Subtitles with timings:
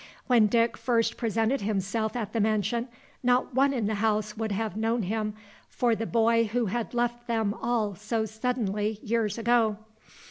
[0.25, 2.87] When Dick first presented himself at the mansion,
[3.21, 5.35] not one in the house would have known him
[5.69, 9.77] for the boy who had left them all so suddenly years ago.